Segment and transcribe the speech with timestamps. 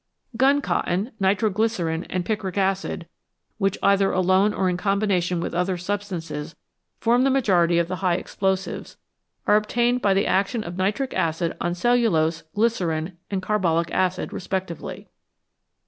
[0.35, 3.07] Gun cotton, nitro glycerine, and picric acid,
[3.59, 6.55] which either alone or in combination with other substances
[6.97, 8.97] form the majority of the high explosives,
[9.45, 15.07] are obtained by the action of nitric acid on cellulose, glycerine, and carbolic acid respectively.